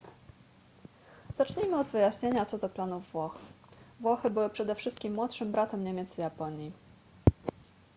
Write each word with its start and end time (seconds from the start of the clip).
zacznijmy 1.35 1.79
od 1.79 1.87
wyjaśnienia 1.87 2.45
co 2.45 2.57
do 2.57 2.69
planów 2.69 3.11
włoch 3.11 3.37
włochy 3.99 4.29
były 4.29 4.49
przede 4.49 4.75
wszystkim 4.75 5.13
młodszym 5.13 5.51
bratem 5.51 5.83
niemiec 5.83 6.17
i 6.17 6.21
japonii 6.21 6.71